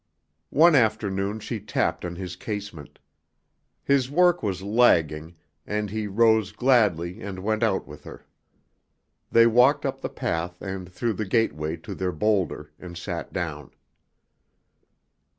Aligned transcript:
One 0.55 0.73
afternoon 0.73 1.39
she 1.41 1.59
tapped 1.59 2.03
on 2.05 2.15
his 2.15 2.35
casement. 2.35 2.97
His 3.83 4.09
work 4.09 4.41
was 4.41 4.63
lagging, 4.63 5.35
and 5.67 5.91
he 5.91 6.07
rose 6.07 6.51
gladly 6.51 7.21
and 7.21 7.43
went 7.43 7.61
out 7.61 7.87
with 7.87 8.03
her. 8.05 8.25
They 9.31 9.45
walked 9.45 9.85
up 9.85 10.01
the 10.01 10.09
path 10.09 10.59
and 10.59 10.91
through 10.91 11.13
the 11.13 11.25
gateway 11.25 11.77
to 11.77 11.93
their 11.93 12.11
boulder, 12.11 12.71
and 12.79 12.97
sat 12.97 13.31
down. 13.31 13.73